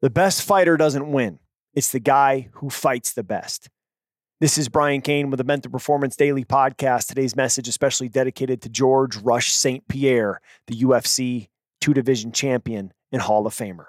[0.00, 1.40] The best fighter doesn't win,
[1.74, 3.68] it's the guy who fights the best.
[4.38, 7.08] This is Brian Cain with the Mental Performance Daily Podcast.
[7.08, 9.88] Today's message, especially dedicated to Georges St.
[9.88, 11.48] Pierre, the UFC
[11.80, 13.86] two division champion and Hall of Famer.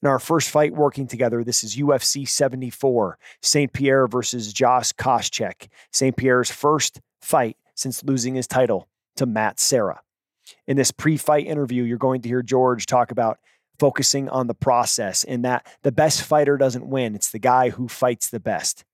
[0.00, 3.70] In our first fight working together, this is UFC 74, St.
[3.70, 5.68] Pierre versus Josh Koscheck.
[5.90, 6.16] St.
[6.16, 10.00] Pierre's first fight since losing his title to Matt Serra.
[10.66, 13.38] In this pre fight interview, you're going to hear George talk about
[13.82, 17.16] focusing on the process and that the best fighter doesn't win.
[17.16, 18.84] It's the guy who fights the best.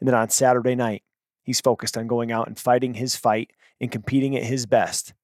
[0.00, 1.04] And then on Saturday night,
[1.44, 5.14] he's focused on going out and fighting his fight and competing at his best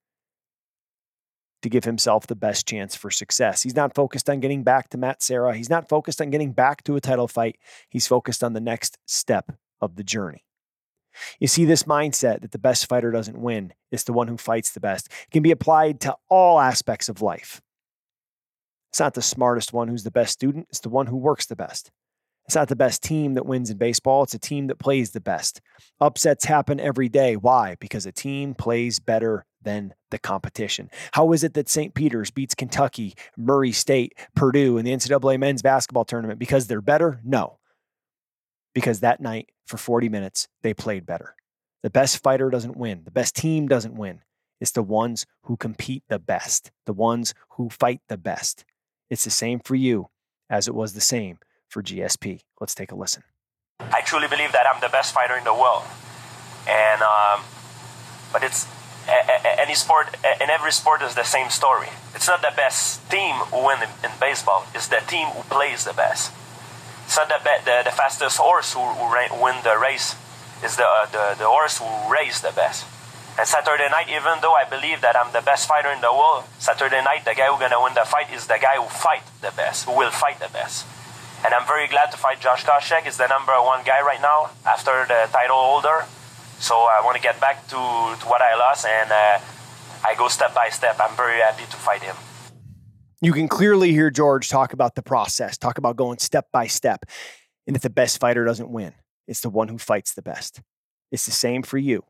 [1.63, 3.65] to give himself the best chance for success.
[3.65, 5.57] He's not focused on getting back to Matt Serra.
[5.57, 7.59] He's not focused on getting back to a title fight.
[7.89, 10.45] He's focused on the next step of the journey.
[11.41, 14.71] You see, this mindset that the best fighter doesn't win, it's the one who fights
[14.71, 17.61] the best, can be applied to all aspects of life.
[18.91, 21.57] It's not the smartest one who's the best student, it's the one who works the
[21.57, 21.91] best.
[22.47, 25.21] It's not the best team that wins in baseball, it's a team that plays the
[25.21, 25.61] best.
[26.01, 27.37] Upsets happen every day.
[27.37, 27.77] Why?
[27.79, 30.91] Because a team plays better than the competition.
[31.13, 31.95] How is it that St.
[31.95, 36.41] Peter's beats Kentucky, Murray State, Purdue in the NCAA men's basketball tournament?
[36.41, 37.21] Because they're better?
[37.23, 37.59] No.
[38.75, 41.37] Because that night, for 40 minutes, they played better.
[41.85, 44.23] The best fighter doesn't win, the best team doesn't win.
[44.61, 48.65] It's the ones who compete the best, the ones who fight the best.
[49.11, 50.09] It's the same for you
[50.49, 52.43] as it was the same for GSP.
[52.61, 53.25] Let's take a listen.
[53.81, 55.83] I truly believe that I'm the best fighter in the world,
[56.69, 57.43] and um,
[58.33, 58.67] but it's
[59.59, 61.89] any sport in every sport is the same story.
[62.15, 65.93] It's not the best team who win in, baseball; it's the team who plays the
[65.93, 66.33] best.
[67.07, 70.15] It's not the the, the fastest horse who, who win the race;
[70.63, 72.85] it's the, uh, the the horse who races the best.
[73.39, 76.45] And Saturday night, even though I believe that I'm the best fighter in the world,
[76.59, 79.53] Saturday night, the guy who's gonna win the fight is the guy who fight the
[79.57, 80.87] best, who will fight the best.
[81.45, 83.05] And I'm very glad to fight Josh Koscheck.
[83.05, 86.05] He's the number one guy right now after the title holder.
[86.59, 89.39] So I want to get back to, to what I lost, and uh,
[90.05, 91.01] I go step by step.
[91.01, 92.17] I'm very happy to fight him.
[93.23, 97.07] You can clearly hear George talk about the process, talk about going step by step,
[97.67, 98.93] and that the best fighter doesn't win.
[99.27, 100.61] It's the one who fights the best.
[101.11, 102.05] It's the same for you.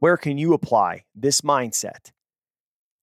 [0.00, 2.12] Where can you apply this mindset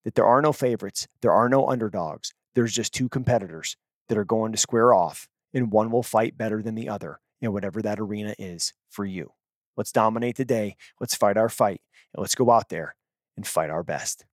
[0.05, 3.75] that there are no favorites, there are no underdogs, there's just two competitors
[4.07, 7.51] that are going to square off, and one will fight better than the other in
[7.51, 9.33] whatever that arena is for you?
[9.75, 10.77] Let's dominate the day.
[11.01, 11.81] Let's fight our fight,
[12.13, 12.95] and let's go out there
[13.35, 14.23] and fight our best.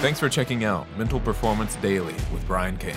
[0.00, 2.96] Thanks for checking out Mental Performance Daily with Brian Cain,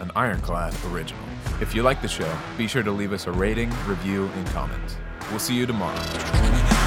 [0.00, 1.24] an Ironclad original.
[1.62, 4.98] If you like the show, be sure to leave us a rating, review, and comment.
[5.30, 6.81] We'll see you tomorrow.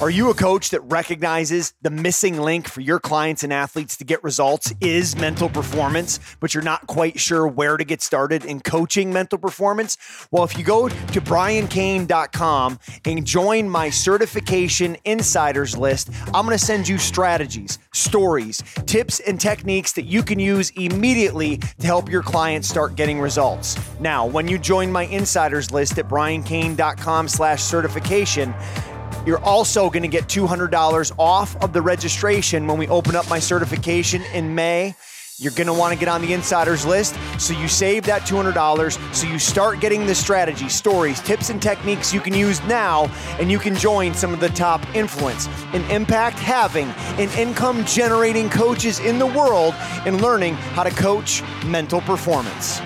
[0.00, 4.04] Are you a coach that recognizes the missing link for your clients and athletes to
[4.04, 8.60] get results is mental performance, but you're not quite sure where to get started in
[8.60, 9.98] coaching mental performance?
[10.30, 16.64] Well, if you go to briancain.com and join my certification insiders list, I'm going to
[16.64, 22.22] send you strategies, stories, tips, and techniques that you can use immediately to help your
[22.22, 23.78] clients start getting results.
[24.00, 28.54] Now, when you join my insiders list at briancain.com slash certification,
[29.26, 33.38] you're also going to get $200 off of the registration when we open up my
[33.38, 34.94] certification in May.
[35.40, 37.16] You're going to want to get on the insiders list.
[37.38, 39.14] So you save that $200.
[39.14, 43.06] So you start getting the strategy, stories, tips, and techniques you can use now.
[43.38, 46.88] And you can join some of the top influence and impact having
[47.18, 52.82] and income generating coaches in the world in learning how to coach mental performance.